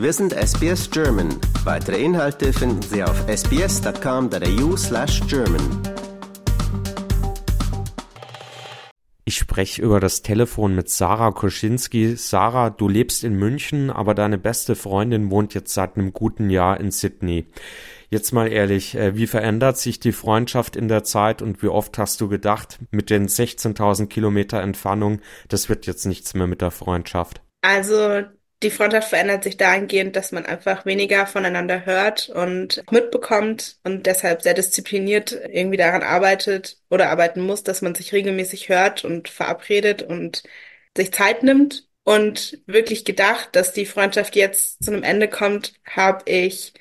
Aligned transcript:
Wir 0.00 0.14
sind 0.14 0.32
SBS 0.32 0.90
German. 0.90 1.28
Weitere 1.62 2.02
Inhalte 2.02 2.54
finden 2.54 2.80
Sie 2.80 3.04
auf 3.04 3.22
sbs.com.au 3.28 4.74
slash 4.74 5.20
German. 5.28 5.60
Ich 9.26 9.36
spreche 9.36 9.82
über 9.82 10.00
das 10.00 10.22
Telefon 10.22 10.74
mit 10.74 10.88
Sarah 10.88 11.32
Koschinski. 11.32 12.16
Sarah, 12.16 12.70
du 12.70 12.88
lebst 12.88 13.24
in 13.24 13.34
München, 13.34 13.90
aber 13.90 14.14
deine 14.14 14.38
beste 14.38 14.74
Freundin 14.74 15.30
wohnt 15.30 15.52
jetzt 15.52 15.74
seit 15.74 15.98
einem 15.98 16.14
guten 16.14 16.48
Jahr 16.48 16.80
in 16.80 16.90
Sydney. 16.92 17.44
Jetzt 18.08 18.32
mal 18.32 18.50
ehrlich, 18.50 18.94
äh, 18.94 19.16
wie 19.16 19.26
verändert 19.26 19.76
sich 19.76 20.00
die 20.00 20.12
Freundschaft 20.12 20.76
in 20.76 20.88
der 20.88 21.04
Zeit 21.04 21.42
und 21.42 21.62
wie 21.62 21.68
oft 21.68 21.98
hast 21.98 22.22
du 22.22 22.28
gedacht, 22.28 22.78
mit 22.90 23.10
den 23.10 23.28
16.000 23.28 24.06
Kilometer 24.06 24.62
Entfernung, 24.62 25.20
das 25.48 25.68
wird 25.68 25.86
jetzt 25.86 26.06
nichts 26.06 26.32
mehr 26.32 26.46
mit 26.46 26.62
der 26.62 26.70
Freundschaft? 26.70 27.42
Also 27.60 28.22
die 28.62 28.70
Freundschaft 28.70 29.08
verändert 29.08 29.44
sich 29.44 29.56
dahingehend, 29.56 30.16
dass 30.16 30.32
man 30.32 30.44
einfach 30.44 30.84
weniger 30.84 31.26
voneinander 31.26 31.86
hört 31.86 32.28
und 32.28 32.82
mitbekommt 32.90 33.78
und 33.84 34.06
deshalb 34.06 34.42
sehr 34.42 34.54
diszipliniert 34.54 35.32
irgendwie 35.32 35.78
daran 35.78 36.02
arbeitet 36.02 36.78
oder 36.90 37.08
arbeiten 37.10 37.40
muss, 37.40 37.62
dass 37.64 37.80
man 37.82 37.94
sich 37.94 38.12
regelmäßig 38.12 38.68
hört 38.68 39.04
und 39.04 39.28
verabredet 39.28 40.02
und 40.02 40.42
sich 40.96 41.12
Zeit 41.12 41.42
nimmt. 41.42 41.88
Und 42.04 42.58
wirklich 42.66 43.04
gedacht, 43.04 43.50
dass 43.52 43.72
die 43.72 43.86
Freundschaft 43.86 44.34
jetzt 44.34 44.82
zu 44.82 44.90
einem 44.92 45.02
Ende 45.02 45.28
kommt, 45.28 45.74
habe 45.84 46.28
ich 46.30 46.72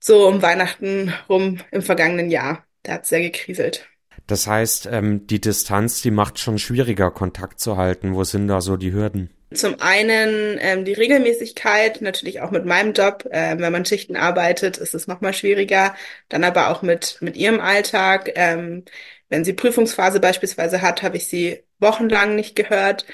so 0.00 0.26
um 0.28 0.42
Weihnachten 0.42 1.12
rum 1.28 1.60
im 1.70 1.82
vergangenen 1.82 2.30
Jahr. 2.30 2.66
Da 2.82 2.94
hat 2.94 3.06
sehr 3.06 3.20
gekriselt. 3.20 3.88
Das 4.26 4.46
heißt, 4.46 4.88
ähm, 4.90 5.26
die 5.26 5.40
Distanz, 5.40 6.00
die 6.00 6.10
macht 6.10 6.38
schon 6.38 6.58
schwieriger, 6.58 7.10
Kontakt 7.10 7.60
zu 7.60 7.76
halten. 7.76 8.14
Wo 8.14 8.24
sind 8.24 8.48
da 8.48 8.60
so 8.60 8.76
die 8.76 8.92
Hürden? 8.92 9.30
Zum 9.52 9.80
einen 9.80 10.58
ähm, 10.60 10.84
die 10.84 10.94
Regelmäßigkeit, 10.94 12.00
natürlich 12.00 12.40
auch 12.40 12.50
mit 12.50 12.64
meinem 12.64 12.92
Job. 12.92 13.28
Ähm, 13.30 13.60
wenn 13.60 13.72
man 13.72 13.84
Schichten 13.84 14.16
arbeitet, 14.16 14.78
ist 14.78 14.94
es 14.94 15.06
nochmal 15.06 15.34
schwieriger. 15.34 15.94
Dann 16.28 16.42
aber 16.42 16.70
auch 16.70 16.82
mit, 16.82 17.18
mit 17.20 17.36
ihrem 17.36 17.60
Alltag. 17.60 18.32
Ähm, 18.34 18.84
wenn 19.28 19.44
sie 19.44 19.52
Prüfungsphase 19.52 20.20
beispielsweise 20.20 20.82
hat, 20.82 21.02
habe 21.02 21.16
ich 21.18 21.28
sie 21.28 21.62
wochenlang 21.78 22.34
nicht 22.34 22.56
gehört. 22.56 23.04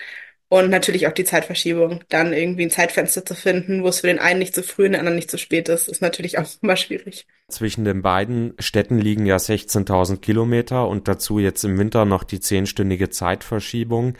Und 0.53 0.69
natürlich 0.69 1.07
auch 1.07 1.13
die 1.13 1.25
Zeitverschiebung. 1.25 2.03
Dann 2.09 2.33
irgendwie 2.33 2.65
ein 2.65 2.71
Zeitfenster 2.71 3.25
zu 3.25 3.37
finden, 3.37 3.85
wo 3.85 3.89
es 3.89 4.01
für 4.01 4.09
den 4.09 4.19
einen 4.19 4.41
nicht 4.41 4.53
zu 4.53 4.65
früh 4.65 4.87
und 4.87 4.93
den 4.93 4.99
anderen 4.99 5.15
nicht 5.15 5.31
zu 5.31 5.39
spät 5.39 5.69
ist, 5.69 5.87
ist 5.87 6.03
natürlich 6.03 6.39
auch 6.39 6.47
immer 6.61 6.75
schwierig. 6.75 7.25
Zwischen 7.49 7.85
den 7.85 8.03
beiden 8.03 8.55
Städten 8.59 8.99
liegen 8.99 9.27
ja 9.27 9.37
16.000 9.37 10.17
Kilometer 10.17 10.89
und 10.89 11.07
dazu 11.07 11.39
jetzt 11.39 11.63
im 11.63 11.79
Winter 11.79 12.05
noch 12.05 12.25
die 12.25 12.41
zehnstündige 12.41 13.11
Zeitverschiebung. 13.11 14.15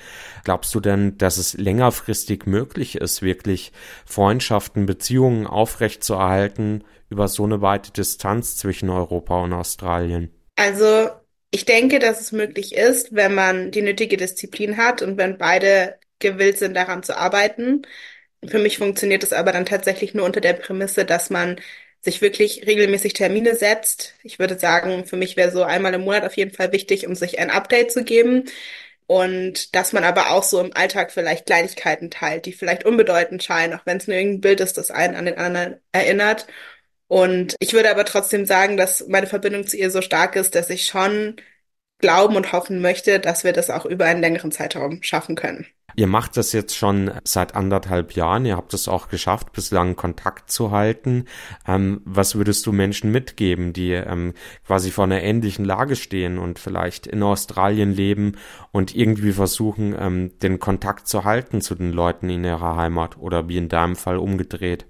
Glaubst 0.45 0.73
du 0.73 0.79
denn, 0.79 1.19
dass 1.19 1.37
es 1.37 1.55
längerfristig 1.55 2.47
möglich 2.47 2.95
ist, 2.95 3.23
wirklich 3.23 3.73
Freundschaften, 4.07 4.87
Beziehungen 4.87 5.49
aufrechtzuerhalten 5.49 6.85
über 7.09 7.27
so 7.27 7.43
eine 7.43 7.61
weite 7.61 7.91
Distanz 7.91 8.57
zwischen 8.57 8.89
Europa 8.89 9.43
und 9.43 9.53
Australien? 9.53 10.31
Also 10.55 11.11
ich 11.51 11.65
denke, 11.65 11.99
dass 11.99 12.21
es 12.21 12.31
möglich 12.31 12.77
ist, 12.77 13.17
wenn 13.17 13.35
man 13.35 13.73
die 13.73 13.83
nötige 13.83 14.17
Disziplin 14.17 14.77
hat 14.77 15.03
und 15.03 15.17
wenn 15.17 15.37
beide 15.37 15.97
gewillt 16.21 16.59
sind, 16.59 16.75
daran 16.75 17.03
zu 17.03 17.17
arbeiten. 17.17 17.83
Für 18.47 18.59
mich 18.59 18.79
funktioniert 18.79 19.23
es 19.23 19.33
aber 19.33 19.53
dann 19.53 19.67
tatsächlich 19.67 20.15
nur 20.15 20.25
unter 20.25 20.41
der 20.41 20.55
Prämisse, 20.55 21.05
dass 21.05 21.31
man 21.31 21.61
sich 22.03 22.23
wirklich 22.23 22.67
regelmäßig 22.67 23.13
Termine 23.13 23.55
setzt. 23.55 24.15
Ich 24.23 24.39
würde 24.39 24.59
sagen, 24.59 25.05
für 25.07 25.17
mich 25.17 25.37
wäre 25.37 25.51
so 25.51 25.63
einmal 25.63 25.95
im 25.95 26.03
Monat 26.03 26.25
auf 26.25 26.37
jeden 26.37 26.53
Fall 26.53 26.73
wichtig, 26.73 27.07
um 27.07 27.15
sich 27.15 27.39
ein 27.39 27.51
Update 27.51 27.93
zu 27.93 28.05
geben. 28.05 28.45
Und 29.07 29.75
dass 29.75 29.93
man 29.93 30.05
aber 30.05 30.31
auch 30.31 30.45
so 30.45 30.61
im 30.61 30.75
Alltag 30.75 31.11
vielleicht 31.13 31.47
Kleinigkeiten 31.47 32.11
teilt, 32.11 32.47
die 32.47 32.53
vielleicht 32.53 32.85
unbedeutend 32.85 33.43
scheinen, 33.43 33.75
auch 33.75 33.85
wenn 33.85 33.97
es 33.99 34.07
nur 34.07 34.17
irgendein 34.17 34.41
Bild 34.41 34.61
ist, 34.61 34.79
das 34.79 34.91
einen 34.93 35.17
an 35.17 35.25
den 35.27 35.37
anderen 35.37 35.81
erinnert. 35.93 36.47
Und 37.09 37.57
ich 37.59 37.73
würde 37.73 37.91
aber 37.91 38.05
trotzdem 38.05 38.47
sagen, 38.47 38.77
dass 38.77 39.07
meine 39.09 39.27
Verbindung 39.27 39.67
zu 39.67 39.77
ihr 39.77 39.91
so 39.91 40.01
stark 40.03 40.37
ist, 40.37 40.55
dass 40.55 40.71
ich 40.71 40.87
schon 40.87 41.37
glauben 41.99 42.37
und 42.37 42.53
hoffen 42.53 42.81
möchte, 42.81 43.21
dass 43.21 43.45
wir 43.45 43.53
das 43.53 43.71
auch 43.71 43.87
über 43.87 44.07
einen 44.07 44.21
längeren 44.21 44.53
Zeitraum 44.53 45.03
schaffen 45.03 45.37
können. 45.37 45.67
Ihr 46.01 46.07
macht 46.07 46.39
das 46.39 46.55
jetzt 46.55 46.79
schon 46.79 47.11
seit 47.25 47.55
anderthalb 47.55 48.13
Jahren. 48.13 48.47
Ihr 48.47 48.57
habt 48.57 48.73
es 48.73 48.89
auch 48.89 49.09
geschafft, 49.09 49.53
bislang 49.53 49.97
Kontakt 49.97 50.51
zu 50.51 50.71
halten. 50.71 51.27
Ähm, 51.69 52.01
was 52.07 52.37
würdest 52.37 52.65
du 52.65 52.73
Menschen 52.73 53.13
mitgeben, 53.13 53.75
die 53.75 53.93
ähm, 53.93 54.33
quasi 54.67 54.93
vor 54.93 55.05
einer 55.05 55.23
ähnlichen 55.23 55.67
Lage 55.67 55.97
stehen 55.97 56.39
und 56.39 56.59
vielleicht 56.59 57.07
in 57.07 57.23
Australien 57.23 57.93
leben 57.93 58.39
und 58.73 58.97
irgendwie 58.97 59.33
versuchen, 59.33 59.95
ähm, 59.95 60.39
den 60.39 60.59
Kontakt 60.59 61.07
zu 61.07 61.25
halten 61.25 61.61
zu 61.61 61.75
den 61.75 61.93
Leuten 61.93 62.31
in 62.31 62.45
ihrer 62.45 62.77
Heimat 62.77 63.19
oder 63.19 63.51
wie 63.51 63.59
in 63.59 63.69
deinem 63.69 63.95
Fall 63.95 64.17
umgedreht? 64.17 64.87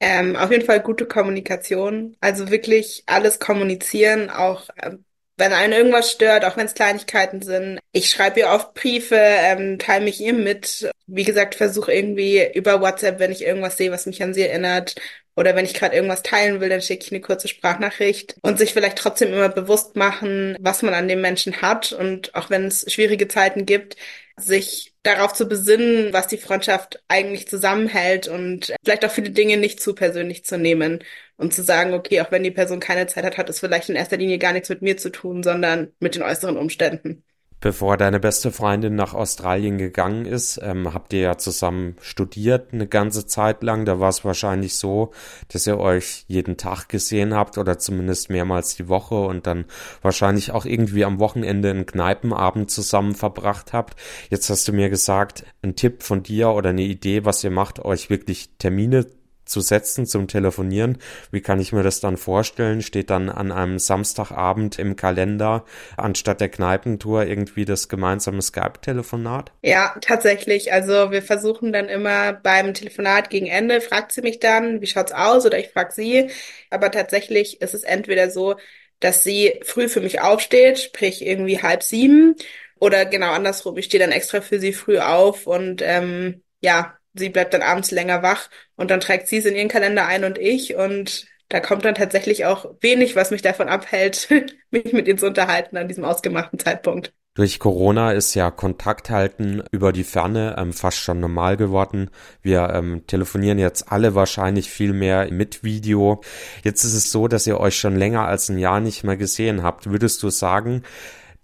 Ähm, 0.00 0.34
auf 0.34 0.50
jeden 0.50 0.64
Fall 0.64 0.80
gute 0.80 1.04
Kommunikation. 1.04 2.16
Also 2.22 2.48
wirklich 2.48 3.02
alles 3.04 3.38
kommunizieren, 3.38 4.30
auch 4.30 4.70
ähm, 4.82 5.04
wenn 5.36 5.52
einen 5.52 5.72
irgendwas 5.72 6.10
stört, 6.10 6.44
auch 6.44 6.56
wenn 6.56 6.66
es 6.66 6.74
Kleinigkeiten 6.74 7.42
sind. 7.42 7.80
Ich 7.92 8.10
schreibe 8.10 8.40
ihr 8.40 8.48
oft 8.48 8.74
Briefe, 8.74 9.16
ähm, 9.18 9.78
teile 9.78 10.04
mich 10.04 10.20
ihr 10.20 10.32
mit. 10.32 10.90
Wie 11.06 11.24
gesagt, 11.24 11.54
versuche 11.54 11.92
irgendwie 11.92 12.46
über 12.54 12.80
WhatsApp, 12.80 13.18
wenn 13.18 13.32
ich 13.32 13.42
irgendwas 13.42 13.76
sehe, 13.76 13.90
was 13.90 14.06
mich 14.06 14.22
an 14.22 14.34
sie 14.34 14.42
erinnert, 14.42 14.94
oder 15.36 15.56
wenn 15.56 15.64
ich 15.64 15.74
gerade 15.74 15.96
irgendwas 15.96 16.22
teilen 16.22 16.60
will, 16.60 16.68
dann 16.68 16.80
schicke 16.80 17.04
ich 17.04 17.12
eine 17.12 17.20
kurze 17.20 17.48
Sprachnachricht 17.48 18.36
und 18.42 18.58
sich 18.58 18.72
vielleicht 18.72 18.98
trotzdem 18.98 19.32
immer 19.32 19.48
bewusst 19.48 19.96
machen, 19.96 20.56
was 20.60 20.82
man 20.82 20.94
an 20.94 21.08
dem 21.08 21.20
Menschen 21.20 21.60
hat 21.60 21.92
und 21.92 22.34
auch 22.34 22.50
wenn 22.50 22.66
es 22.66 22.84
schwierige 22.92 23.28
Zeiten 23.28 23.66
gibt, 23.66 23.96
sich 24.36 24.94
darauf 25.02 25.32
zu 25.32 25.46
besinnen, 25.46 26.12
was 26.12 26.26
die 26.26 26.38
Freundschaft 26.38 27.02
eigentlich 27.08 27.48
zusammenhält 27.48 28.26
und 28.28 28.74
vielleicht 28.84 29.04
auch 29.04 29.10
viele 29.10 29.30
Dinge 29.30 29.56
nicht 29.56 29.80
zu 29.80 29.94
persönlich 29.94 30.44
zu 30.44 30.58
nehmen 30.58 31.04
und 31.36 31.54
zu 31.54 31.62
sagen, 31.62 31.94
okay, 31.94 32.20
auch 32.20 32.32
wenn 32.32 32.42
die 32.42 32.50
Person 32.50 32.80
keine 32.80 33.06
Zeit 33.06 33.24
hat, 33.24 33.38
hat 33.38 33.48
es 33.50 33.60
vielleicht 33.60 33.88
in 33.88 33.96
erster 33.96 34.16
Linie 34.16 34.38
gar 34.38 34.52
nichts 34.52 34.68
mit 34.68 34.82
mir 34.82 34.96
zu 34.96 35.10
tun, 35.10 35.42
sondern 35.42 35.92
mit 36.00 36.14
den 36.14 36.22
äußeren 36.22 36.56
Umständen. 36.56 37.24
Bevor 37.60 37.96
deine 37.96 38.20
beste 38.20 38.52
Freundin 38.52 38.94
nach 38.94 39.14
Australien 39.14 39.78
gegangen 39.78 40.26
ist, 40.26 40.60
ähm, 40.62 40.92
habt 40.92 41.14
ihr 41.14 41.20
ja 41.20 41.38
zusammen 41.38 41.96
studiert 42.02 42.74
eine 42.74 42.86
ganze 42.86 43.26
Zeit 43.26 43.62
lang. 43.62 43.86
Da 43.86 44.00
war 44.00 44.10
es 44.10 44.22
wahrscheinlich 44.24 44.76
so, 44.76 45.12
dass 45.48 45.66
ihr 45.66 45.78
euch 45.78 46.24
jeden 46.28 46.58
Tag 46.58 46.88
gesehen 46.88 47.32
habt 47.32 47.56
oder 47.56 47.78
zumindest 47.78 48.28
mehrmals 48.28 48.76
die 48.76 48.88
Woche 48.88 49.14
und 49.14 49.46
dann 49.46 49.64
wahrscheinlich 50.02 50.52
auch 50.52 50.66
irgendwie 50.66 51.06
am 51.06 51.20
Wochenende 51.20 51.70
einen 51.70 51.86
Kneipenabend 51.86 52.70
zusammen 52.70 53.14
verbracht 53.14 53.72
habt. 53.72 53.98
Jetzt 54.28 54.50
hast 54.50 54.68
du 54.68 54.72
mir 54.74 54.90
gesagt, 54.90 55.44
ein 55.62 55.74
Tipp 55.74 56.02
von 56.02 56.22
dir 56.22 56.50
oder 56.50 56.70
eine 56.70 56.82
Idee, 56.82 57.24
was 57.24 57.42
ihr 57.44 57.50
macht, 57.50 57.82
euch 57.82 58.10
wirklich 58.10 58.50
Termine 58.58 59.06
zu 59.44 59.60
setzen 59.60 60.06
zum 60.06 60.28
Telefonieren. 60.28 60.98
Wie 61.30 61.40
kann 61.40 61.60
ich 61.60 61.72
mir 61.72 61.82
das 61.82 62.00
dann 62.00 62.16
vorstellen? 62.16 62.82
Steht 62.82 63.10
dann 63.10 63.28
an 63.28 63.52
einem 63.52 63.78
Samstagabend 63.78 64.78
im 64.78 64.96
Kalender 64.96 65.64
anstatt 65.96 66.40
der 66.40 66.48
Kneipentour 66.48 67.26
irgendwie 67.26 67.64
das 67.64 67.88
gemeinsame 67.88 68.42
Skype-Telefonat? 68.42 69.52
Ja, 69.62 69.96
tatsächlich. 70.00 70.72
Also 70.72 71.10
wir 71.10 71.22
versuchen 71.22 71.72
dann 71.72 71.88
immer 71.88 72.32
beim 72.32 72.74
Telefonat 72.74 73.30
gegen 73.30 73.46
Ende, 73.46 73.80
fragt 73.80 74.12
sie 74.12 74.22
mich 74.22 74.40
dann, 74.40 74.80
wie 74.80 74.86
schaut's 74.86 75.12
aus? 75.12 75.46
Oder 75.46 75.58
ich 75.58 75.70
frage 75.70 75.92
sie. 75.92 76.30
Aber 76.70 76.90
tatsächlich 76.90 77.60
ist 77.60 77.74
es 77.74 77.82
entweder 77.82 78.30
so, 78.30 78.56
dass 79.00 79.24
sie 79.24 79.60
früh 79.62 79.88
für 79.88 80.00
mich 80.00 80.20
aufsteht, 80.20 80.78
sprich 80.78 81.24
irgendwie 81.24 81.60
halb 81.60 81.82
sieben, 81.82 82.36
oder 82.84 83.06
genau 83.06 83.32
andersrum. 83.32 83.76
Ich 83.78 83.86
stehe 83.86 84.02
dann 84.02 84.12
extra 84.12 84.40
für 84.40 84.60
sie 84.60 84.72
früh 84.72 84.98
auf 84.98 85.46
und 85.46 85.82
ähm, 85.82 86.42
ja, 86.60 86.98
sie 87.14 87.30
bleibt 87.30 87.54
dann 87.54 87.62
abends 87.62 87.90
länger 87.90 88.22
wach 88.22 88.50
und 88.76 88.90
dann 88.90 89.00
trägt 89.00 89.28
sie 89.28 89.38
es 89.38 89.44
in 89.44 89.56
ihren 89.56 89.68
Kalender 89.68 90.06
ein 90.06 90.24
und 90.24 90.38
ich 90.38 90.74
und 90.74 91.26
da 91.48 91.60
kommt 91.60 91.84
dann 91.84 91.94
tatsächlich 91.94 92.46
auch 92.46 92.66
wenig, 92.80 93.16
was 93.16 93.30
mich 93.30 93.42
davon 93.42 93.68
abhält, 93.68 94.28
mich 94.70 94.92
mit 94.92 95.06
ihr 95.06 95.16
zu 95.16 95.26
unterhalten 95.26 95.76
an 95.76 95.88
diesem 95.88 96.04
ausgemachten 96.04 96.58
Zeitpunkt. 96.58 97.12
Durch 97.36 97.58
Corona 97.58 98.12
ist 98.12 98.34
ja 98.34 98.52
Kontakt 98.52 99.10
halten 99.10 99.64
über 99.72 99.92
die 99.92 100.04
Ferne 100.04 100.54
ähm, 100.56 100.72
fast 100.72 100.98
schon 100.98 101.18
normal 101.18 101.56
geworden. 101.56 102.10
Wir 102.42 102.70
ähm, 102.72 103.08
telefonieren 103.08 103.58
jetzt 103.58 103.90
alle 103.90 104.14
wahrscheinlich 104.14 104.70
viel 104.70 104.92
mehr 104.92 105.30
mit 105.32 105.64
Video. 105.64 106.22
Jetzt 106.62 106.84
ist 106.84 106.94
es 106.94 107.10
so, 107.10 107.26
dass 107.26 107.48
ihr 107.48 107.58
euch 107.58 107.76
schon 107.76 107.96
länger 107.96 108.24
als 108.26 108.48
ein 108.50 108.58
Jahr 108.58 108.78
nicht 108.78 109.02
mehr 109.02 109.16
gesehen 109.16 109.64
habt. 109.64 109.90
Würdest 109.90 110.22
du 110.22 110.30
sagen, 110.30 110.84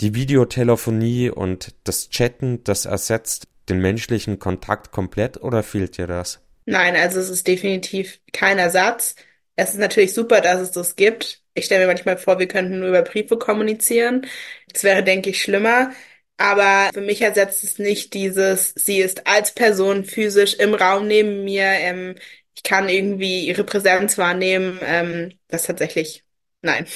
die 0.00 0.14
Videotelefonie 0.14 1.28
und 1.28 1.74
das 1.82 2.08
Chatten, 2.08 2.62
das 2.62 2.86
ersetzt 2.86 3.48
den 3.70 3.80
menschlichen 3.80 4.38
Kontakt 4.38 4.92
komplett 4.92 5.40
oder 5.40 5.62
fehlt 5.62 5.96
dir 5.96 6.06
das? 6.06 6.40
Nein, 6.66 6.96
also 6.96 7.18
es 7.20 7.30
ist 7.30 7.46
definitiv 7.46 8.20
kein 8.32 8.58
Ersatz. 8.58 9.14
Es 9.56 9.70
ist 9.70 9.78
natürlich 9.78 10.14
super, 10.14 10.40
dass 10.40 10.60
es 10.60 10.70
das 10.70 10.96
gibt. 10.96 11.42
Ich 11.54 11.66
stelle 11.66 11.82
mir 11.82 11.92
manchmal 11.92 12.16
vor, 12.16 12.38
wir 12.38 12.48
könnten 12.48 12.78
nur 12.78 12.88
über 12.88 13.02
Briefe 13.02 13.36
kommunizieren. 13.38 14.26
Das 14.72 14.84
wäre, 14.84 15.02
denke 15.02 15.30
ich, 15.30 15.42
schlimmer. 15.42 15.90
Aber 16.36 16.90
für 16.94 17.02
mich 17.02 17.20
ersetzt 17.20 17.64
es 17.64 17.78
nicht 17.78 18.14
dieses, 18.14 18.72
sie 18.74 18.98
ist 18.98 19.26
als 19.26 19.52
Person 19.52 20.04
physisch 20.04 20.54
im 20.54 20.74
Raum 20.74 21.06
neben 21.06 21.44
mir. 21.44 21.64
Ähm, 21.64 22.14
ich 22.54 22.62
kann 22.62 22.88
irgendwie 22.88 23.46
ihre 23.46 23.64
Präsenz 23.64 24.16
wahrnehmen. 24.16 24.78
Ähm, 24.82 25.38
das 25.48 25.64
tatsächlich, 25.64 26.24
nein. 26.62 26.86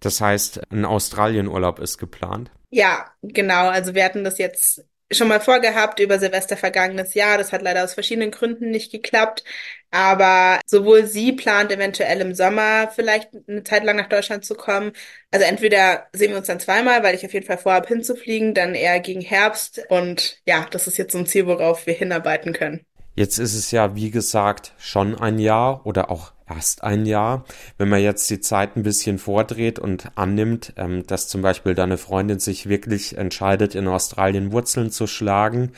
Das 0.00 0.20
heißt, 0.20 0.60
ein 0.70 0.84
Australienurlaub 0.84 1.80
ist 1.80 1.98
geplant? 1.98 2.50
Ja, 2.70 3.10
genau. 3.22 3.68
Also 3.68 3.94
wir 3.94 4.04
hatten 4.04 4.24
das 4.24 4.38
jetzt 4.38 4.84
schon 5.12 5.28
mal 5.28 5.40
vorgehabt 5.40 6.00
über 6.00 6.18
Silvester 6.18 6.56
vergangenes 6.56 7.14
Jahr. 7.14 7.38
Das 7.38 7.52
hat 7.52 7.62
leider 7.62 7.84
aus 7.84 7.94
verschiedenen 7.94 8.30
Gründen 8.30 8.70
nicht 8.70 8.90
geklappt. 8.90 9.44
Aber 9.90 10.60
sowohl 10.66 11.06
sie 11.06 11.32
plant 11.32 11.70
eventuell 11.70 12.20
im 12.20 12.34
Sommer 12.34 12.90
vielleicht 12.94 13.30
eine 13.48 13.62
Zeit 13.62 13.84
lang 13.84 13.96
nach 13.96 14.08
Deutschland 14.08 14.44
zu 14.44 14.54
kommen. 14.54 14.92
Also 15.30 15.46
entweder 15.46 16.08
sehen 16.12 16.30
wir 16.30 16.38
uns 16.38 16.48
dann 16.48 16.60
zweimal, 16.60 17.02
weil 17.02 17.14
ich 17.14 17.24
auf 17.24 17.32
jeden 17.32 17.46
Fall 17.46 17.58
vorhabe 17.58 17.88
hinzufliegen, 17.88 18.54
dann 18.54 18.74
eher 18.74 18.98
gegen 19.00 19.20
Herbst. 19.20 19.82
Und 19.88 20.40
ja, 20.46 20.66
das 20.70 20.86
ist 20.86 20.98
jetzt 20.98 21.12
so 21.12 21.18
ein 21.18 21.26
Ziel, 21.26 21.46
worauf 21.46 21.86
wir 21.86 21.94
hinarbeiten 21.94 22.52
können. 22.52 22.84
Jetzt 23.16 23.38
ist 23.38 23.54
es 23.54 23.70
ja, 23.70 23.94
wie 23.94 24.10
gesagt, 24.10 24.72
schon 24.78 25.14
ein 25.14 25.38
Jahr 25.38 25.86
oder 25.86 26.10
auch 26.10 26.32
erst 26.48 26.82
ein 26.82 27.06
Jahr. 27.06 27.44
Wenn 27.78 27.88
man 27.88 28.02
jetzt 28.02 28.28
die 28.28 28.40
Zeit 28.40 28.76
ein 28.76 28.82
bisschen 28.82 29.18
vordreht 29.18 29.78
und 29.78 30.10
annimmt, 30.16 30.72
ähm, 30.76 31.06
dass 31.06 31.28
zum 31.28 31.42
Beispiel 31.42 31.74
deine 31.74 31.96
Freundin 31.96 32.38
sich 32.40 32.68
wirklich 32.68 33.16
entscheidet, 33.16 33.74
in 33.74 33.86
Australien 33.88 34.52
Wurzeln 34.52 34.90
zu 34.90 35.06
schlagen, 35.06 35.72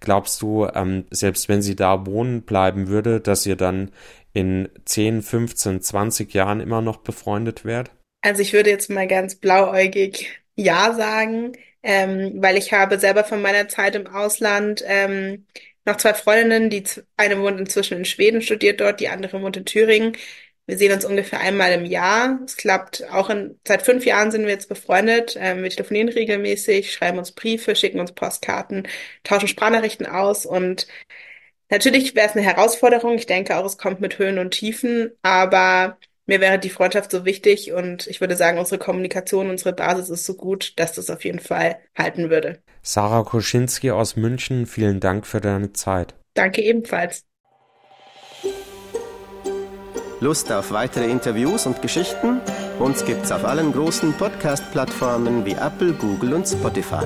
glaubst 0.00 0.42
du, 0.42 0.66
ähm, 0.66 1.06
selbst 1.10 1.48
wenn 1.48 1.62
sie 1.62 1.76
da 1.76 2.06
wohnen 2.06 2.42
bleiben 2.42 2.88
würde, 2.88 3.20
dass 3.20 3.46
ihr 3.46 3.56
dann 3.56 3.90
in 4.34 4.68
10, 4.84 5.22
15, 5.22 5.80
20 5.80 6.32
Jahren 6.34 6.60
immer 6.60 6.82
noch 6.82 6.98
befreundet 6.98 7.64
wärt? 7.64 7.90
Also 8.22 8.42
ich 8.42 8.52
würde 8.52 8.70
jetzt 8.70 8.90
mal 8.90 9.08
ganz 9.08 9.34
blauäugig 9.34 10.28
Ja 10.54 10.94
sagen, 10.94 11.52
ähm, 11.82 12.34
weil 12.36 12.56
ich 12.56 12.72
habe 12.72 12.98
selber 12.98 13.24
von 13.24 13.42
meiner 13.42 13.68
Zeit 13.68 13.96
im 13.96 14.06
Ausland 14.06 14.84
ähm, 14.86 15.46
noch 15.84 15.96
zwei 15.96 16.14
Freundinnen, 16.14 16.70
die 16.70 16.84
eine 17.16 17.40
wohnt 17.40 17.58
inzwischen 17.60 17.98
in 17.98 18.04
Schweden, 18.04 18.42
studiert 18.42 18.80
dort, 18.80 19.00
die 19.00 19.08
andere 19.08 19.40
wohnt 19.42 19.56
in 19.56 19.64
Thüringen. 19.64 20.16
Wir 20.66 20.78
sehen 20.78 20.92
uns 20.92 21.04
ungefähr 21.04 21.40
einmal 21.40 21.72
im 21.72 21.84
Jahr. 21.84 22.38
Es 22.44 22.56
klappt 22.56 23.04
auch 23.10 23.30
in, 23.30 23.58
seit 23.66 23.82
fünf 23.82 24.06
Jahren 24.06 24.30
sind 24.30 24.42
wir 24.44 24.52
jetzt 24.52 24.68
befreundet. 24.68 25.36
Ähm, 25.38 25.62
wir 25.62 25.70
telefonieren 25.70 26.08
regelmäßig, 26.08 26.92
schreiben 26.92 27.18
uns 27.18 27.32
Briefe, 27.32 27.74
schicken 27.74 28.00
uns 28.00 28.12
Postkarten, 28.12 28.86
tauschen 29.24 29.48
Sprachnachrichten 29.48 30.06
aus 30.06 30.46
und 30.46 30.86
natürlich 31.70 32.14
wäre 32.14 32.28
es 32.28 32.36
eine 32.36 32.44
Herausforderung. 32.44 33.14
Ich 33.16 33.26
denke 33.26 33.56
auch, 33.56 33.64
es 33.66 33.78
kommt 33.78 34.00
mit 34.00 34.18
Höhen 34.18 34.38
und 34.38 34.52
Tiefen, 34.52 35.12
aber 35.22 35.98
mir 36.26 36.40
wäre 36.40 36.58
die 36.58 36.70
Freundschaft 36.70 37.10
so 37.10 37.24
wichtig 37.24 37.72
und 37.72 38.06
ich 38.06 38.20
würde 38.20 38.36
sagen, 38.36 38.58
unsere 38.58 38.78
Kommunikation, 38.78 39.50
unsere 39.50 39.72
Basis 39.72 40.08
ist 40.08 40.24
so 40.24 40.34
gut, 40.34 40.78
dass 40.78 40.92
das 40.92 41.10
auf 41.10 41.24
jeden 41.24 41.40
Fall 41.40 41.78
halten 41.96 42.30
würde. 42.30 42.62
Sarah 42.82 43.22
Koschinski 43.22 43.90
aus 43.90 44.16
München, 44.16 44.66
vielen 44.66 45.00
Dank 45.00 45.26
für 45.26 45.40
deine 45.40 45.72
Zeit. 45.72 46.14
Danke 46.34 46.62
ebenfalls. 46.62 47.24
Lust 50.20 50.52
auf 50.52 50.70
weitere 50.70 51.10
Interviews 51.10 51.66
und 51.66 51.82
Geschichten? 51.82 52.40
Uns 52.78 53.04
gibt's 53.04 53.32
auf 53.32 53.44
allen 53.44 53.72
großen 53.72 54.12
Podcast-Plattformen 54.12 55.44
wie 55.44 55.52
Apple, 55.52 55.92
Google 55.94 56.34
und 56.34 56.46
Spotify. 56.46 57.04